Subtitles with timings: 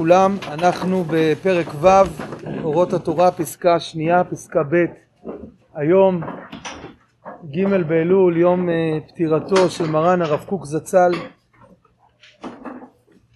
[0.00, 1.88] כולם, אנחנו בפרק ו',
[2.62, 4.84] אורות התורה, פסקה שנייה, פסקה ב',
[5.74, 6.20] היום
[7.50, 11.12] ג' באלול, יום אה, פטירתו של מרן הרב קוק זצ"ל,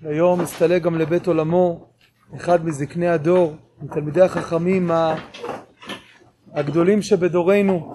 [0.02, 1.86] היום מסתלק גם לבית עולמו
[2.36, 4.90] אחד מזקני הדור, מתלמידי החכמים
[6.52, 7.94] הגדולים שבדורנו,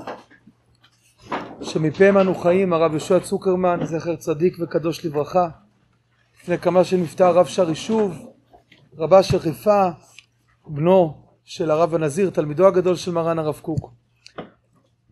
[1.61, 5.47] שמפיהם אנו חיים, הרב יהושע צוקרמן, זכר צדיק וקדוש לברכה.
[6.41, 8.28] לפני כמה שנפטר הרב שרי שוב,
[8.97, 9.89] רבה של חיפה,
[10.67, 13.91] בנו של הרב הנזיר, תלמידו הגדול של מרן הרב קוק.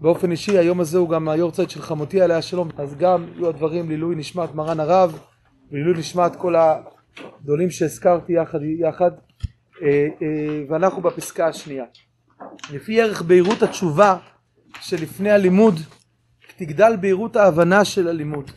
[0.01, 3.87] באופן אישי היום הזה הוא גם היורצייט של חמותי עליה שלום, אז גם יהיו הדברים
[3.87, 5.19] לעילוי נשמת מרן הרב
[5.71, 9.11] ולעילוי נשמת כל הגדולים שהזכרתי יחד, יחד
[9.81, 11.85] אה, אה, ואנחנו בפסקה השנייה.
[12.73, 14.17] לפי ערך בהירות התשובה
[14.81, 15.75] שלפני הלימוד
[16.57, 18.51] תגדל בהירות ההבנה של הלימוד.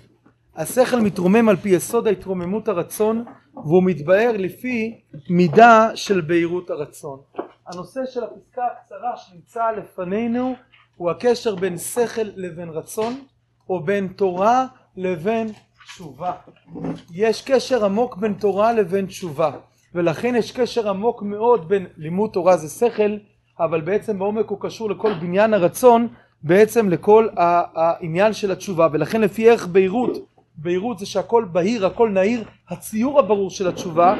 [0.56, 3.24] השכל מתרומם על פי יסוד ההתרוממות הרצון
[3.64, 5.00] והוא מתבהר לפי
[5.30, 7.20] מידה של בהירות הרצון.
[7.66, 10.54] הנושא של הפסקה הקצרה שנמצא לפנינו
[10.96, 13.24] הוא הקשר בין שכל לבין רצון
[13.68, 15.48] או בין תורה לבין
[15.84, 16.32] תשובה.
[17.14, 19.50] יש קשר עמוק בין תורה לבין תשובה
[19.94, 23.16] ולכן יש קשר עמוק מאוד בין לימוד תורה זה שכל
[23.60, 26.08] אבל בעצם בעומק הוא קשור לכל בניין הרצון
[26.42, 30.16] בעצם לכל העניין של התשובה ולכן לפי ערך בהירות
[30.62, 34.14] בהירות זה שהכל בהיר הכל נהיר הציור הברור של התשובה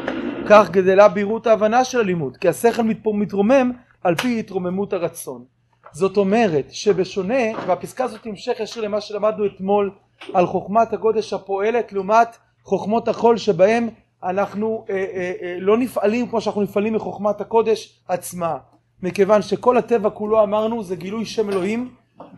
[0.49, 2.83] כך גדלה בהירות ההבנה של הלימוד כי השכל
[3.15, 3.73] מתרומם
[4.05, 5.45] על פי התרוממות הרצון.
[5.93, 9.91] זאת אומרת שבשונה והפסקה הזאת תמשך ישיר למה שלמדנו אתמול
[10.33, 13.89] על חוכמת הגודש הפועלת לעומת חוכמות החול שבהם
[14.25, 18.57] אנחנו אה, אה, אה, לא נפעלים כמו שאנחנו נפעלים מחוכמת הקודש עצמה.
[19.03, 21.89] מכיוון שכל הטבע כולו אמרנו זה גילוי שם אלוהים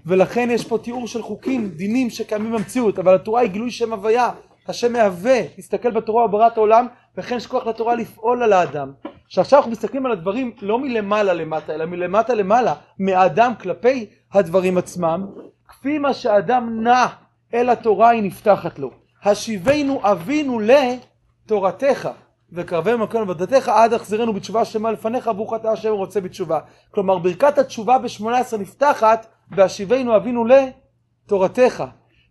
[0.06, 4.30] ולכן יש פה תיאור של חוקים, דינים שקיימים במציאות, אבל התורה היא גילוי שם הוויה,
[4.68, 8.92] השם מהווה, תסתכל בתורה וברת העולם, וכן יש כוח לתורה לפעול על האדם.
[9.28, 15.26] שעכשיו אנחנו מסתכלים על הדברים לא מלמעלה למטה, אלא מלמטה למעלה, מהאדם כלפי הדברים עצמם,
[15.68, 17.06] כפי מה שאדם נע
[17.54, 18.90] אל התורה היא נפתחת לו.
[19.24, 22.08] השיבנו אבינו לתורתך.
[22.52, 26.58] וקרבנו מקום עבודתך עד החזירנו בתשובה שלמה לפניך ברוך אתה השם רוצה בתשובה.
[26.90, 29.26] כלומר ברכת התשובה בשמונה עשרה נפתחת
[29.56, 31.84] והשיבנו אבינו לתורתך.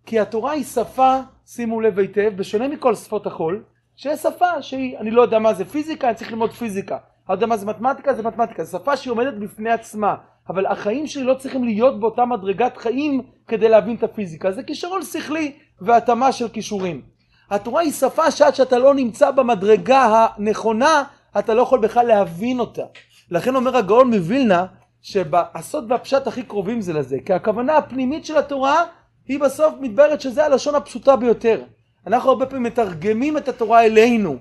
[0.05, 3.63] כי התורה היא שפה, שימו לב היטב, בשונה מכל שפות החול,
[3.95, 6.95] שיש שפה שהיא, אני לא יודע מה זה פיזיקה, אני צריך ללמוד פיזיקה.
[6.95, 8.63] אני לא יודע מה זה מתמטיקה, זה מתמטיקה.
[8.63, 10.15] זו שפה שהיא עומדת בפני עצמה.
[10.49, 14.51] אבל החיים שלי לא צריכים להיות באותה מדרגת חיים כדי להבין את הפיזיקה.
[14.51, 17.01] זה כישרון שכלי והתאמה של כישורים.
[17.49, 21.03] התורה היא שפה שעד שאתה לא נמצא במדרגה הנכונה,
[21.39, 22.83] אתה לא יכול בכלל להבין אותה.
[23.31, 24.65] לכן אומר הגאון מווילנה,
[25.01, 28.83] שהסוד והפשט הכי קרובים זה לזה, כי הכוונה הפנימית של התורה
[29.27, 31.61] היא בסוף מתבררת שזה הלשון הפשוטה ביותר.
[32.07, 34.37] אנחנו הרבה פעמים מתרגמים את התורה אלינו,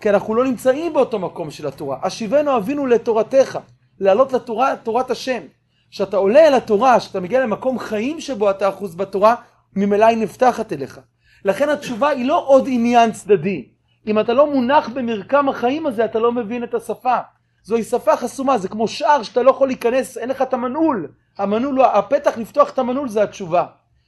[0.00, 1.98] כי אנחנו לא נמצאים באותו מקום של התורה.
[2.02, 3.58] השיבנו אבינו לתורתך,
[4.00, 5.42] לעלות לתורה, תורת השם.
[5.90, 9.34] כשאתה עולה אל התורה, כשאתה מגיע למקום חיים שבו אתה אחוז בתורה,
[9.76, 11.00] ממילא היא נפתחת אליך.
[11.44, 13.68] לכן התשובה היא לא עוד עניין צדדי.
[14.06, 17.18] אם אתה לא מונח במרקם החיים הזה, אתה לא מבין את השפה.
[17.64, 21.08] זוהי שפה חסומה, זה כמו שער שאתה לא יכול להיכנס, אין לך את המנעול.
[21.38, 23.66] המנעול, הפתח לפתוח את המנעול זה התשובה.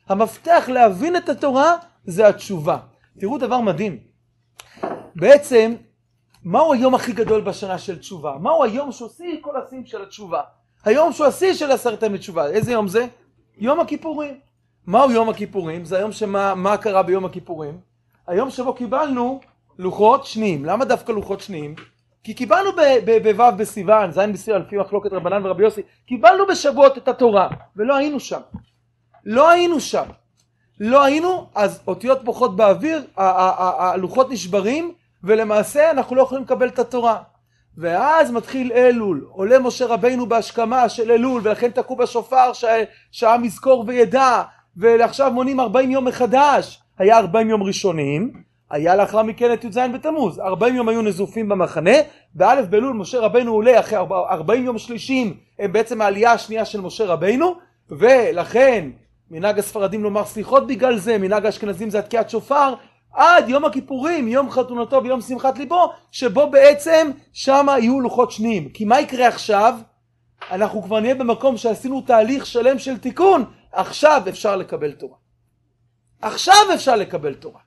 [0.09, 2.79] המפתח להבין את התורה זה התשובה.
[3.19, 3.99] תראו דבר מדהים.
[5.17, 5.75] בעצם,
[6.45, 8.37] מהו היום הכי גדול בשנה של תשובה?
[8.41, 10.41] מהו היום שעושים כל השיאים של התשובה?
[10.85, 12.47] היום שהוא השיא של עשרת ימי תשובה.
[12.47, 13.07] איזה יום זה?
[13.59, 14.41] יום הכיפורים.
[14.87, 15.85] מהו יום הכיפורים?
[15.85, 17.79] זה היום שמה מה קרה ביום הכיפורים?
[18.27, 19.41] היום שבו קיבלנו
[19.79, 20.65] לוחות שניים.
[20.65, 21.75] למה דווקא לוחות שניים?
[22.25, 22.71] כי קיבלנו
[23.37, 28.21] בו' בסיוון, ז' בסיוון, לפי מחלוקת רבנן ורבי יוסי, קיבלנו בשבועות את התורה, ולא היינו
[28.21, 28.41] שם.
[29.25, 30.05] לא היינו שם.
[30.81, 34.93] לא היינו, אז אותיות בוכות באוויר, הלוחות נשברים,
[35.25, 37.23] ולמעשה אנחנו לא יכולים לקבל את התורה.
[37.77, 42.53] ואז מתחיל אלול, עולה משה רבינו בהשכמה של אלול, ולכן תקעו בשופר
[43.13, 44.43] שהעם יזכור וידע,
[44.77, 46.83] ועכשיו מונים 40 יום מחדש.
[46.99, 48.33] היה 40 יום ראשונים,
[48.75, 50.39] היה לאחר מכן את י"ז בתמוז.
[50.39, 51.91] 40 יום היו נזופים במחנה,
[52.35, 57.05] באלף באלול משה רבנו עולה אחרי 40 יום שלישים, הם בעצם העלייה השנייה של משה
[57.05, 57.55] רבנו,
[57.91, 58.91] ולכן
[59.31, 62.75] מנהג הספרדים לומר סליחות בגלל זה, מנהג האשכנזים זה התקיעת שופר,
[63.13, 68.69] עד יום הכיפורים, יום חתונתו ויום שמחת ליבו, שבו בעצם שם יהיו לוחות שניים.
[68.69, 69.75] כי מה יקרה עכשיו?
[70.51, 75.17] אנחנו כבר נהיה במקום שעשינו תהליך שלם של תיקון, עכשיו אפשר לקבל תורה.
[76.23, 77.64] עכשיו אפשר לקבל תורה.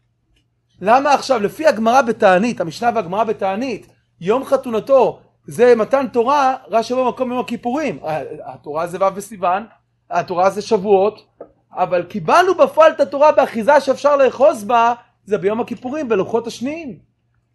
[0.82, 1.40] למה עכשיו?
[1.40, 3.88] לפי הגמרא בתענית, המשנה והגמרא בתענית,
[4.22, 8.00] יום חתונתו זה מתן תורה, רש"י במקום יום הכיפורים.
[8.46, 9.66] התורה זה ו' בסיוון,
[10.10, 11.26] התורה זה שבועות,
[11.72, 14.94] אבל קיבלנו בפועל את התורה באחיזה שאפשר לאחוז בה,
[15.26, 17.00] זה ביום הכיפורים, בלוחות השניים.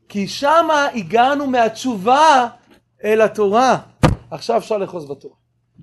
[0.09, 2.49] כי שמה הגענו מהתשובה
[3.05, 3.79] אל התורה.
[4.31, 5.35] עכשיו אפשר לאחוז בתורה.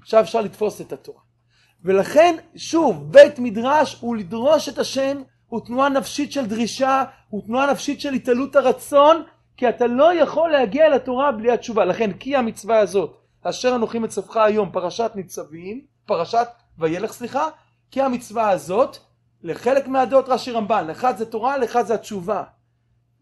[0.01, 1.19] עכשיו אפשר לתפוס את התורה.
[1.83, 7.71] ולכן, שוב, בית מדרש הוא לדרוש את השם, הוא תנועה נפשית של דרישה, הוא תנועה
[7.71, 9.23] נפשית של התעלות הרצון,
[9.57, 11.85] כי אתה לא יכול להגיע לתורה בלי התשובה.
[11.85, 16.47] לכן, כי המצווה הזאת, אשר אנוכי מצווך היום, פרשת ניצבים, פרשת
[16.77, 17.47] וילך סליחה,
[17.91, 18.97] כי המצווה הזאת,
[19.43, 22.43] לחלק מהדעות רש"י רמב"ן, לאחד זה תורה, לאחד זה התשובה.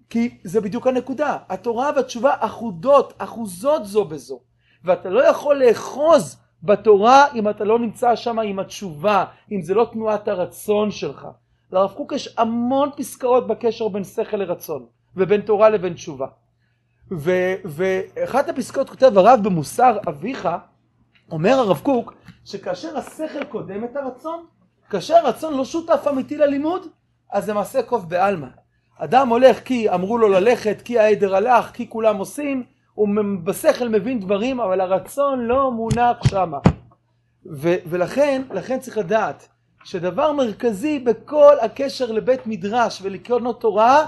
[0.10, 4.40] כי זה בדיוק הנקודה, התורה והתשובה אחודות, אחוזות זו בזו,
[4.84, 9.90] ואתה לא יכול לאחוז בתורה אם אתה לא נמצא שם עם התשובה, אם זה לא
[9.94, 11.28] תנועת הרצון שלך.
[11.72, 14.86] לרב קוק יש המון פסקאות בקשר בין שכל לרצון,
[15.16, 16.28] ובין תורה לבין תשובה.
[17.66, 20.50] ואחת הפסקאות כותב הרב במוסר אביך,
[21.32, 22.14] אומר הרב קוק,
[22.46, 24.46] שכאשר השכל קודם את הרצון,
[24.90, 26.88] כאשר הרצון לא שותף אמיתי ללימוד,
[27.32, 28.48] אז זה מעשה קוף בעלמא.
[28.98, 32.64] אדם הולך כי אמרו לו ללכת, כי העדר הלך, כי כולם עושים,
[32.94, 33.08] הוא
[33.44, 36.58] בשכל מבין דברים, אבל הרצון לא מונח שמה.
[37.52, 39.48] ו- ולכן, לכן צריך לדעת
[39.88, 44.08] שדבר מרכזי בכל הקשר לבית מדרש ולקרנות תורה,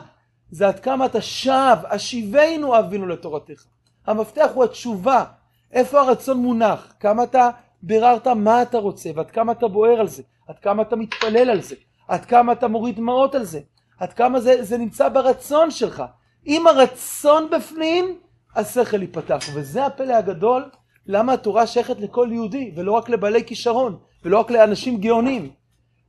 [0.52, 3.64] זה עד כמה אתה שב, השיבנו אבינו לתורתך.
[4.08, 5.24] המפתח הוא התשובה,
[5.72, 7.50] איפה הרצון מונח, כמה אתה
[7.84, 11.62] ביררת מה אתה רוצה ועד כמה אתה בוער על זה, עד כמה אתה מתפלל על
[11.62, 11.76] זה,
[12.08, 13.60] עד כמה אתה מוריד דמעות על זה,
[14.00, 16.04] עד כמה זה, זה נמצא ברצון שלך.
[16.48, 18.20] אם הרצון בפנים,
[18.56, 19.40] השכל ייפתח.
[19.54, 20.70] וזה הפלא הגדול,
[21.08, 25.59] למה התורה שייכת לכל יהודי, ולא רק לבעלי כישרון, ולא רק לאנשים גאונים.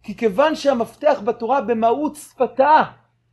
[0.03, 2.83] כי כיוון שהמפתח בתורה במהות שפתה,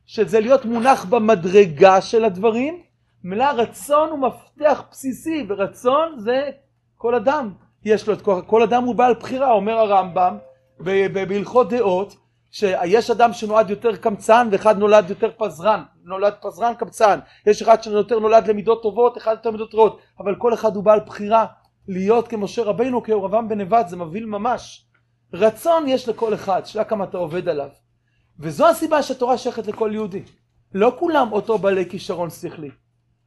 [0.06, 2.82] שזה להיות מונח במדרגה של הדברים,
[3.24, 6.50] מילה רצון הוא מפתח בסיסי, ורצון זה
[6.98, 7.54] כל אדם.
[7.86, 10.38] יש לו את כל, כל אדם הוא בעל בחירה, אומר הרמב"ם
[10.80, 12.16] בהלכות דעות,
[12.52, 18.20] שיש אדם שנולד יותר קמצן ואחד נולד יותר פזרן, נולד פזרן קמצן, יש אחד שיותר
[18.20, 21.46] נולד למידות טובות, אחד יותר מידות רעות, אבל כל אחד הוא בעל בחירה
[21.88, 24.87] להיות כמשה רבינו, כיורבם בנבט, זה מבהיל ממש.
[25.34, 27.70] רצון יש לכל אחד, שאלה כמה אתה עובד עליו.
[28.40, 30.24] וזו הסיבה שהתורה שייכת לכל יהודי.
[30.74, 32.70] לא כולם אותו בעלי כישרון שכלי,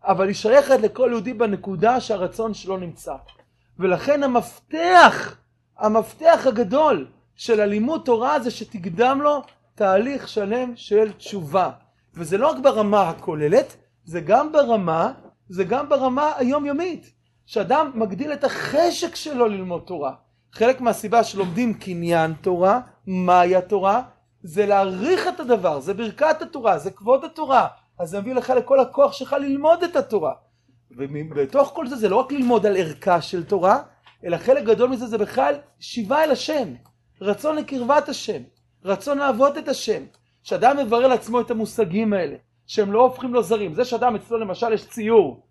[0.04, 3.14] אבל היא שייכת לכל יהודי בנקודה שהרצון שלו נמצא.
[3.78, 5.36] ולכן המפתח,
[5.78, 9.42] המפתח הגדול של הלימוד תורה זה שתקדם לו
[9.74, 11.70] תהליך שלם של תשובה.
[12.14, 15.12] וזה לא רק ברמה הכוללת, זה גם ברמה,
[15.48, 17.12] זה גם ברמה היומיומית.
[17.46, 20.14] שאדם מגדיל את החשק שלו ללמוד תורה.
[20.52, 24.02] חלק מהסיבה שלומדים קניין תורה, מהי התורה,
[24.42, 27.66] זה להעריך את הדבר, זה ברכת התורה, זה כבוד התורה.
[27.98, 30.32] אז זה מביא לך לכל הכוח שלך ללמוד את התורה.
[30.90, 33.82] ובתוך כל זה זה לא רק ללמוד על ערכה של תורה,
[34.24, 36.74] אלא חלק גדול מזה זה בכלל שיבה אל השם.
[37.20, 38.42] רצון לקרבת השם,
[38.84, 40.02] רצון לעבוד את השם,
[40.42, 42.36] שאדם מברר לעצמו את המושגים האלה,
[42.66, 43.74] שהם לא הופכים לו זרים.
[43.74, 45.46] זה שאדם אצלו למשל יש ציור,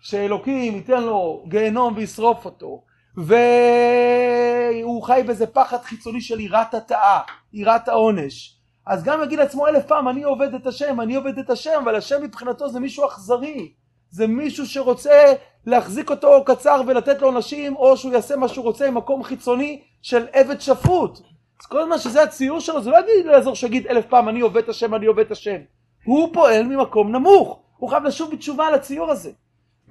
[0.00, 2.82] שאלוקים ייתן לו גיהנום וישרוף אותו,
[3.16, 7.20] והוא חי באיזה פחד חיצוני של יראת התאה,
[7.52, 8.58] יראת העונש.
[8.86, 11.96] אז גם יגיד לעצמו אלף פעם, אני עובד את השם, אני עובד את השם, אבל
[11.96, 13.72] השם מבחינתו זה מישהו אכזרי.
[14.10, 15.32] זה מישהו שרוצה
[15.66, 19.82] להחזיק אותו קצר ולתת לו עונשים, או שהוא יעשה מה שהוא רוצה עם מקום חיצוני
[20.02, 21.18] של עבד שפוט.
[21.60, 24.62] אז כל הזמן שזה הציור שלו, זה לא יגיד לעזור שיגיד אלף פעם אני עובד
[24.62, 25.56] את השם, אני עובד את השם.
[26.04, 29.30] הוא פועל ממקום נמוך, הוא חייב לשוב בתשובה על הציור הזה.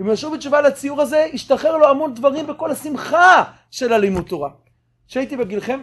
[0.02, 4.26] אם הוא ישוב בתשובה על הציור הזה, ישתחרר לו המון דברים בכל השמחה של הלימוד
[4.28, 4.50] תורה.
[5.08, 5.82] כשהייתי בגילכם,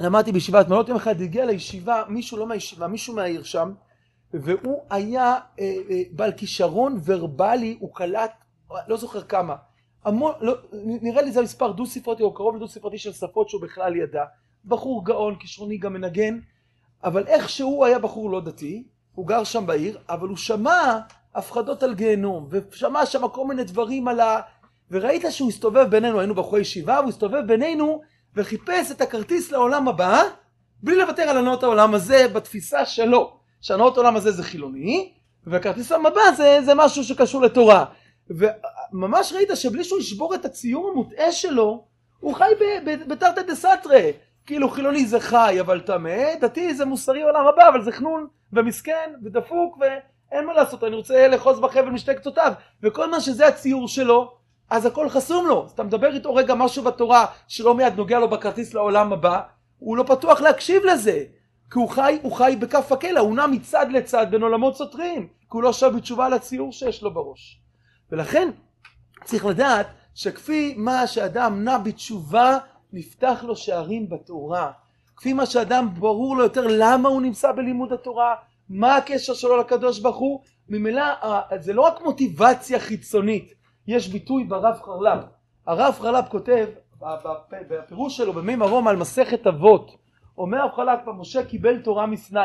[0.00, 3.72] למדתי בישיבת מעלות יום אחד, הגיע לישיבה מישהו לא מהישיבה, מישהו מהעיר שם,
[4.34, 8.32] והוא היה אה, אה, בעל כישרון ורבלי, הוא קלט,
[8.88, 9.54] לא זוכר כמה,
[10.04, 13.62] המון, לא, נראה לי זה מספר דו ספרתי או קרוב לדו ספרתי של שפות שהוא
[13.62, 14.24] בכלל ידע,
[14.64, 16.38] בחור גאון, כישרוני גם מנגן,
[17.04, 20.98] אבל איך שהוא היה בחור לא דתי, הוא גר שם בעיר, אבל הוא שמע
[21.34, 24.40] הפחדות על גיהנום, ושמע שם כל מיני דברים על ה...
[24.90, 28.00] וראית שהוא הסתובב בינינו, היינו בחורי ישיבה, הוא הסתובב בינינו
[28.36, 30.22] וחיפש את הכרטיס לעולם הבא,
[30.82, 33.36] בלי לוותר על הנאות העולם הזה בתפיסה שלו.
[33.60, 35.12] שהנאות העולם הזה זה חילוני,
[35.46, 37.84] והכרטיס לעולם הבא זה, זה משהו שקשור לתורה.
[38.30, 41.84] וממש ראית שבלי שהוא ישבור את הציור המוטעה שלו,
[42.20, 42.50] הוא חי
[43.06, 44.12] בתרתי דה סתרי.
[44.46, 49.12] כאילו חילוני זה חי אבל טמא, דתי זה מוסרי עולם הבא, אבל זה חנון ומסכן
[49.24, 49.78] ודפוק
[50.32, 52.52] ואין מה לעשות, אני רוצה לאחוז בחבל משתי קצותיו.
[52.82, 54.32] וכל מה שזה הציור שלו,
[54.70, 55.64] אז הכל חסום לו.
[55.64, 59.40] אז אתה מדבר איתו רגע משהו בתורה שלא מיד נוגע לו בכרטיס לעולם הבא,
[59.78, 61.24] הוא לא פתוח להקשיב לזה.
[61.70, 65.48] כי הוא חי, הוא חי בכף הקלע, הוא נע מצד לצד בין עולמות סותרים, כי
[65.48, 67.60] הוא לא שב בתשובה לציור שיש לו בראש.
[68.12, 68.50] ולכן
[69.24, 72.58] צריך לדעת שכפי מה שאדם נע בתשובה,
[72.92, 74.72] נפתח לו שערים בתורה.
[75.16, 78.34] כפי מה שאדם ברור לו יותר למה הוא נמצא בלימוד התורה,
[78.68, 81.04] מה הקשר שלו לקדוש ברוך הוא, ממילא
[81.60, 83.54] זה לא רק מוטיבציה חיצונית,
[83.86, 85.24] יש ביטוי ברב חרל"פ.
[85.66, 86.66] הרב חרל"פ כותב
[87.68, 89.96] בפירוש שלו במי מרום על מסכת אבות,
[90.38, 92.40] אומר הרב חרל"פ, משה קיבל תורה מסיני.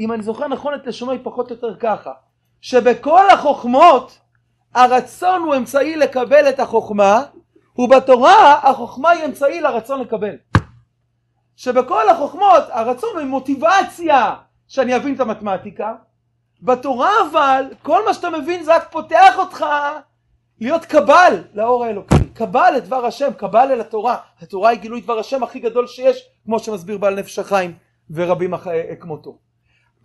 [0.00, 2.12] אם אני זוכר נכון את לשונו היא פחות או יותר ככה,
[2.60, 4.18] שבכל החוכמות
[4.74, 7.22] הרצון הוא אמצעי לקבל את החוכמה,
[7.78, 10.36] ובתורה החוכמה היא אמצעי לרצון לקבל.
[11.56, 14.34] שבכל החוכמות הרצון הוא מוטיבציה
[14.68, 15.94] שאני אבין את המתמטיקה,
[16.62, 19.64] בתורה אבל כל מה שאתה מבין זה רק פותח אותך
[20.60, 25.42] להיות קבל לאור האלוקי, קבל לדבר השם, קבל אל התורה, התורה היא גילוי דבר השם
[25.42, 27.74] הכי גדול שיש, כמו שמסביר בעל נפש החיים
[28.10, 28.66] ורבים אח...
[29.00, 29.38] כמותו.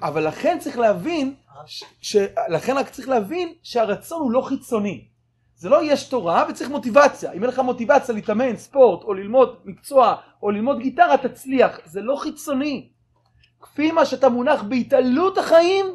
[0.02, 1.34] אבל לכן צריך להבין.
[2.02, 2.18] ש...
[2.50, 5.08] לכן רק צריך להבין שהרצון הוא לא חיצוני.
[5.56, 7.32] זה לא יש תורה וצריך מוטיבציה.
[7.32, 11.80] אם אין לך מוטיבציה להתאמן ספורט או ללמוד מקצוע או ללמוד גיטרה תצליח.
[11.86, 12.90] זה לא חיצוני.
[13.64, 15.86] כפי מה שאתה מונח בהתעלות החיים,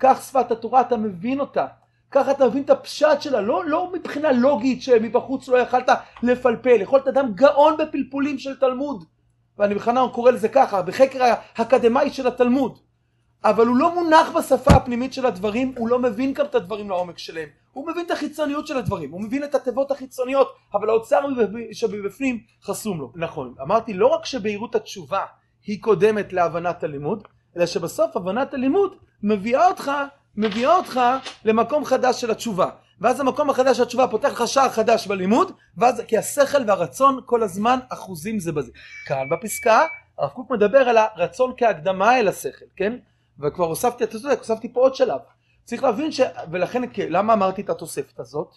[0.00, 1.66] כך שפת התורה אתה מבין אותה.
[2.10, 5.88] ככה אתה מבין את הפשט שלה, לא, לא מבחינה לוגית שמבחוץ לא יכלת
[6.22, 9.04] לפלפל, יכולת אדם גאון בפלפולים של תלמוד.
[9.58, 12.78] ואני בכלל קורא לזה ככה, בחקר האקדמאי של התלמוד.
[13.44, 17.18] אבל הוא לא מונח בשפה הפנימית של הדברים, הוא לא מבין גם את הדברים לעומק
[17.18, 17.48] שלהם.
[17.72, 21.20] הוא מבין את החיצוניות של הדברים, הוא מבין את התיבות החיצוניות, אבל האוצר
[21.72, 23.12] שבפנים חסום לו.
[23.16, 25.24] נכון, אמרתי לא רק שבהירות התשובה
[25.66, 29.90] היא קודמת להבנת הלימוד, אלא שבסוף הבנת הלימוד מביאה אותך,
[30.36, 31.00] מביאה אותך
[31.44, 32.70] למקום חדש של התשובה.
[33.00, 37.42] ואז המקום החדש של התשובה פותח לך שער חדש בלימוד, ואז כי השכל והרצון כל
[37.42, 38.72] הזמן אחוזים זה בזה.
[39.06, 39.86] כאן בפסקה
[40.18, 42.96] הרב קוק מדבר על הרצון כהקדמה אל השכל, כן?
[43.38, 45.20] וכבר הוספתי, אתה צודק, הוספתי פה עוד שלב.
[45.64, 46.20] צריך להבין ש...
[46.50, 48.54] ולכן, למה אמרתי את התוספת הזאת?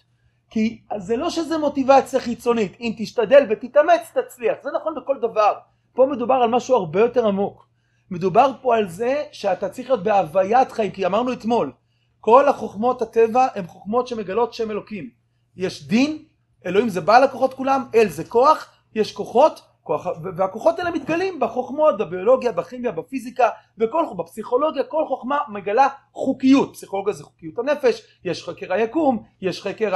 [0.50, 5.54] כי זה לא שזה מוטיבציה חיצונית, אם תשתדל ותתאמץ תצליח, זה נכון בכל דבר.
[5.96, 7.68] פה מדובר על משהו הרבה יותר עמוק.
[8.12, 11.72] מדובר פה על זה שאתה צריך להיות בהוויית חיים, כי אמרנו אתמול,
[12.20, 15.10] כל החוכמות הטבע הן חוכמות שמגלות שם אלוקים.
[15.56, 16.24] יש דין,
[16.66, 21.98] אלוהים זה בעל הכוחות כולם, אל זה כוח, יש כוחות, כוח, והכוחות האלה מתגלים בחוכמות,
[21.98, 28.74] בביולוגיה, בכימיה, בפיזיקה, בכל, בפסיכולוגיה, כל חוכמה מגלה חוקיות, פסיכולוגיה זה חוקיות הנפש, יש חקר
[28.74, 29.92] היקום, יש חקר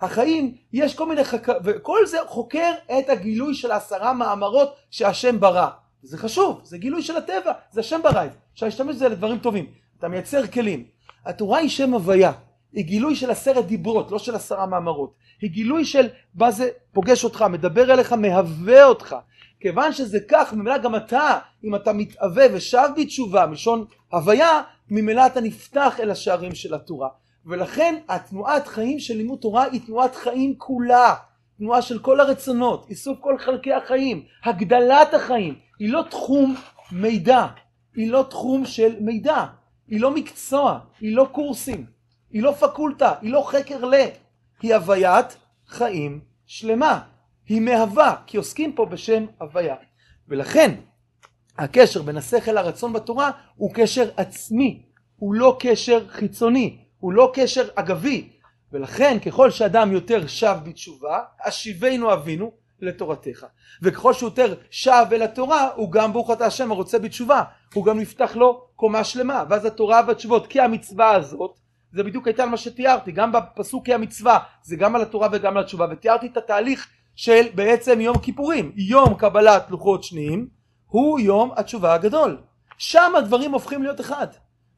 [0.00, 5.68] החיים, יש כל מיני חקר, וכל זה חוקר את הגילוי של עשרה מאמרות שהשם ברא.
[6.02, 9.38] זה חשוב, זה גילוי של הטבע, זה השם ברא את זה, אפשר להשתמש בזה לדברים
[9.38, 9.66] טובים,
[9.98, 10.84] אתה מייצר כלים.
[11.24, 12.32] התורה היא שם הוויה,
[12.72, 15.14] היא גילוי של עשרת דיברות, לא של עשרה מאמרות.
[15.40, 19.16] היא גילוי של מה זה פוגש אותך, מדבר אליך, מהווה אותך.
[19.60, 25.40] כיוון שזה כך, ממילא גם אתה, אם אתה מתאווה ושב בתשובה, מלשון הוויה, ממילא אתה
[25.40, 27.08] נפתח אל השערים של התורה.
[27.46, 31.14] ולכן התנועת חיים של לימוד תורה היא תנועת חיים כולה.
[31.58, 35.54] תנועה של כל הרצונות, איסוף כל חלקי החיים, הגדלת החיים.
[35.78, 36.54] היא לא תחום
[36.92, 37.46] מידע,
[37.94, 39.44] היא לא תחום של מידע,
[39.88, 41.86] היא לא מקצוע, היא לא קורסים,
[42.30, 43.94] היא לא פקולטה, היא לא חקר ל...
[44.62, 47.00] היא הוויית חיים שלמה.
[47.48, 49.74] היא מהווה, כי עוסקים פה בשם הוויה.
[50.28, 50.74] ולכן
[51.58, 54.82] הקשר בין השכל לרצון בתורה הוא קשר עצמי,
[55.16, 58.28] הוא לא קשר חיצוני, הוא לא קשר אגבי.
[58.72, 63.46] ולכן ככל שאדם יותר שב בתשובה, השיבנו אבינו לתורתך.
[63.82, 67.42] וככל שהוא יותר שב אל התורה, הוא גם ברוך אתה השם הרוצה בתשובה,
[67.74, 69.44] הוא גם יפתח לו קומה שלמה.
[69.50, 71.58] ואז התורה והתשובות, כי המצווה הזאת
[71.92, 75.62] זה בדיוק הייתה על מה שתיארתי, גם בפסוק המצווה, זה גם על התורה וגם על
[75.62, 80.48] התשובה, ותיארתי את התהליך של בעצם יום כיפורים, יום קבלת לוחות שניים,
[80.86, 82.38] הוא יום התשובה הגדול.
[82.78, 84.26] שם הדברים הופכים להיות אחד.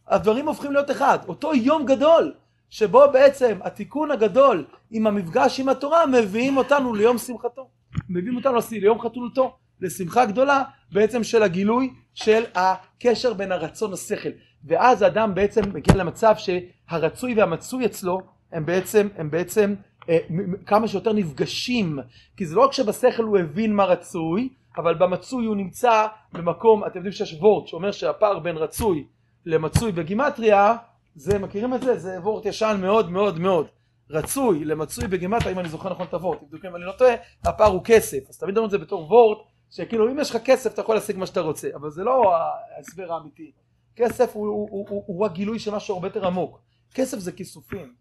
[0.08, 1.18] הדברים הופכים להיות אחד.
[1.28, 2.32] אותו יום גדול,
[2.70, 7.68] שבו בעצם התיקון הגדול עם המפגש עם התורה מביאים אותנו ליום שמחתו.
[8.08, 10.62] מביאים אותנו ליום חתונתו, לשמחה גדולה
[10.92, 14.28] בעצם של הגילוי של הקשר בין הרצון לשכל.
[14.64, 16.34] ואז האדם בעצם מגיע למצב
[16.90, 18.20] שהרצוי והמצוי אצלו
[18.52, 19.74] הם בעצם, הם בעצם
[20.08, 20.18] אה,
[20.66, 21.98] כמה שיותר נפגשים
[22.36, 26.96] כי זה לא רק שבשכל הוא הבין מה רצוי אבל במצוי הוא נמצא במקום אתם
[26.96, 29.06] יודעים שיש וורט שאומר שהפער בין רצוי
[29.46, 30.76] למצוי בגימטריה
[31.14, 31.98] זה מכירים את זה?
[31.98, 33.66] זה וורט ישן מאוד מאוד מאוד
[34.10, 37.14] רצוי למצוי בגימטריה אם אני זוכר נכון את הוורט אם אני לא טועה
[37.44, 39.38] הפער הוא כסף אז תמיד אומרים את זה בתור וורט
[39.70, 42.34] שכאילו אם יש לך כסף אתה יכול להשיג מה שאתה רוצה אבל זה לא
[42.76, 43.52] ההסבר האמיתי
[43.96, 46.60] כסף הוא, הוא, הוא, הוא, הוא הגילוי של משהו הרבה יותר עמוק.
[46.94, 47.94] כסף זה כיסופים.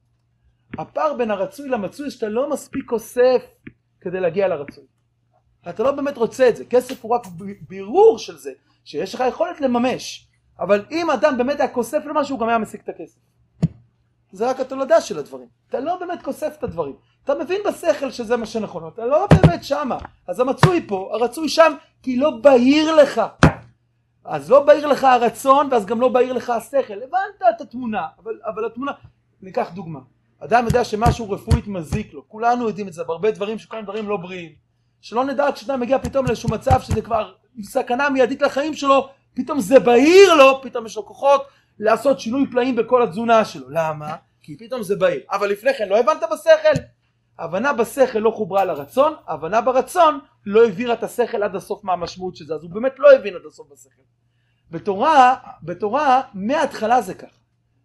[0.77, 3.43] הפער בין הרצוי למצוי שאתה לא מספיק כוסף
[4.01, 4.83] כדי להגיע לרצוי.
[5.69, 6.65] אתה לא באמת רוצה את זה.
[6.65, 7.21] כסף הוא רק
[7.67, 8.51] בירור של זה,
[8.85, 10.27] שיש לך יכולת לממש.
[10.59, 13.19] אבל אם אדם באמת היה כוסף למשהו, הוא גם היה משיג את הכסף.
[14.31, 15.47] זה רק התולדה של הדברים.
[15.69, 16.95] אתה לא באמת כוסף את הדברים.
[17.23, 19.97] אתה מבין בשכל שזה מה שנכון, אתה לא באמת שמה.
[20.27, 23.21] אז המצוי פה, הרצוי שם, כי לא בהיר לך.
[24.27, 26.93] אז לא בהיר לך הרצון ואז גם לא בהיר לך השכל.
[26.93, 28.91] הבנת את התמונה, אבל, אבל התמונה,
[29.41, 29.99] ניקח דוגמה.
[30.39, 34.17] אדם יודע שמשהו רפואית מזיק לו, כולנו יודעים את זה בהרבה דברים שכולם דברים לא
[34.17, 34.51] בריאים.
[35.01, 39.79] שלא נדע כשאדם מגיע פתאום לאיזשהו מצב שזה כבר סכנה מיידית לחיים שלו, פתאום זה
[39.79, 41.45] בהיר לו, פתאום יש לו כוחות
[41.79, 43.65] לעשות שינוי פלאים בכל התזונה שלו.
[43.69, 44.15] למה?
[44.41, 45.21] כי פתאום זה בהיר.
[45.31, 46.81] אבל לפני כן לא הבנת בשכל?
[47.39, 52.35] הבנה בשכל לא חוברה לרצון, הבנה ברצון לא העבירה את השכל עד הסוף מה המשמעות
[52.35, 54.01] של זה, אז הוא באמת לא הבין עד הסוף בשכל.
[54.71, 57.37] בתורה, בתורה מההתחלה זה ככה.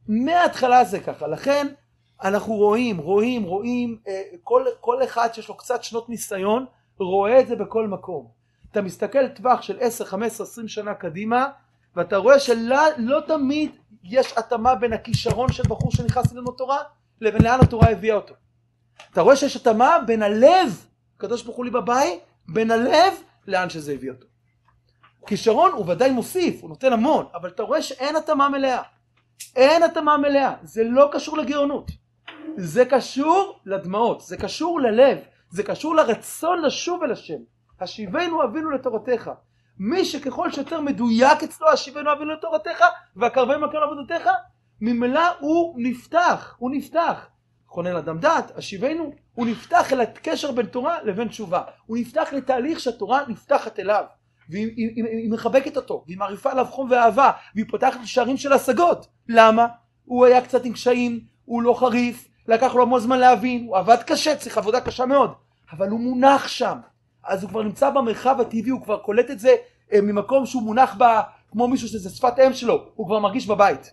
[0.09, 1.27] מההתחלה זה ככה.
[1.27, 1.67] לכן
[2.23, 6.67] אנחנו רואים, רואים, רואים, אה, כל, כל אחד שיש לו קצת שנות ניסיון,
[6.99, 8.29] רואה את זה בכל מקום.
[8.71, 11.49] אתה מסתכל טווח של 10, 15, 20 שנה קדימה,
[11.97, 13.71] ואתה רואה שלא לא תמיד
[14.05, 16.79] יש התאמה בין הכישרון של בחור שנכנס ללמוד תורה,
[17.21, 18.35] לבין לאן התורה הביאה אותו.
[19.13, 22.21] אתה רואה שיש התאמה בין הלב, הקדוש ברוך הוא לי בבית,
[22.53, 23.15] בין הלב
[23.47, 24.27] לאן שזה הביא אותו.
[25.27, 28.83] כישרון הוא ודאי מוסיף, הוא נותן המון, אבל אתה רואה שאין התאמה מלאה.
[29.57, 31.91] אין התאמה מלאה, זה לא קשור לגאונות.
[32.57, 35.19] זה קשור לדמעות, זה קשור ללב,
[35.51, 37.39] זה קשור לרצון לשוב אל השם.
[37.81, 39.31] השיבנו אבינו לתורתך.
[39.79, 42.85] מי שככל שיותר מדויק אצלו השיבנו אבינו לתורתך
[43.17, 44.31] והקרבנו מקום לעבודתך,
[44.81, 47.27] ממילא הוא נפתח, הוא נפתח.
[47.73, 51.63] חונן אדם דעת, השיבנו, הוא נפתח אל הקשר בין תורה לבין תשובה.
[51.87, 54.05] הוא נפתח לתהליך שהתורה נפתחת אליו.
[54.49, 58.53] והיא היא, היא, היא מחבקת אותו, והיא מעריפה עליו חום ואהבה, והיא פותחת שערים של
[58.53, 59.07] השגות.
[59.29, 59.67] למה?
[60.05, 64.03] הוא היה קצת עם קשיים, הוא לא חריף, לקח לו המון זמן להבין, הוא עבד
[64.07, 65.33] קשה, צריך עבודה קשה מאוד,
[65.73, 66.79] אבל הוא מונח שם.
[67.25, 69.55] אז הוא כבר נמצא במרחב הטבעי, הוא כבר קולט את זה
[69.93, 73.93] אה, ממקום שהוא מונח בה, כמו מישהו שזה שפת אם שלו, הוא כבר מרגיש בבית.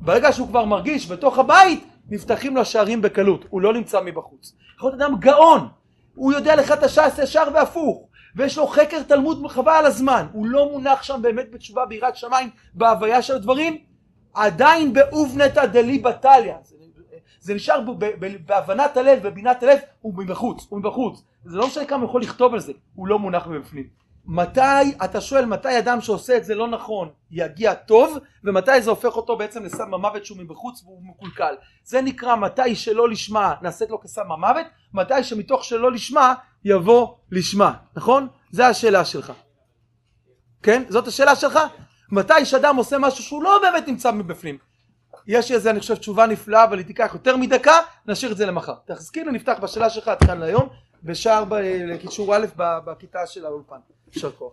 [0.00, 4.54] ברגע שהוא כבר מרגיש בתוך הבית, נפתחים לו השערים בקלות, הוא לא נמצא מבחוץ.
[4.76, 5.68] יכול להיות אדם גאון,
[6.14, 10.46] הוא יודע לך את הש"ס ישר והפוך, ויש לו חקר תלמוד חבל על הזמן, הוא
[10.46, 13.78] לא מונח שם באמת בתשובה ביראת שמיים, בהוויה של הדברים,
[14.34, 16.54] עדיין באובנתא דליבא טליא,
[17.40, 17.80] זה נשאר
[18.46, 21.22] בהבנת הלב, בבינת הלב, הוא מבחוץ, הוא מבחוץ.
[21.44, 23.86] זה לא משנה כמה הוא יכול לכתוב על זה, הוא לא מונח מבפנים.
[24.26, 29.16] מתי, אתה שואל מתי אדם שעושה את זה לא נכון יגיע טוב, ומתי זה הופך
[29.16, 31.54] אותו בעצם לסם המוות שהוא מבחוץ והוא מקולקל.
[31.84, 37.72] זה נקרא מתי שלא לשמה נעשית לו כסם המוות, מתי שמתוך שלא לשמה יבוא לשמה,
[37.96, 38.28] נכון?
[38.50, 39.32] זה השאלה שלך.
[40.62, 40.82] כן?
[40.88, 41.58] זאת השאלה שלך?
[42.12, 44.58] מתי שאדם עושה משהו שהוא לא באמת נמצא מבפנים.
[45.26, 47.74] יש איזה אני חושב תשובה נפלאה אבל היא תיקח יותר מדקה
[48.06, 50.68] נשאיר את זה למחר תחזקי נפתח בשאלה שלך עד כאן להיום
[51.02, 51.44] בשער
[51.86, 53.76] לקישור א' בכיתה של האולפן
[54.14, 54.52] יישר כוח